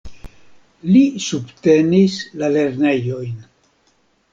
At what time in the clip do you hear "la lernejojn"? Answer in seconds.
2.43-3.41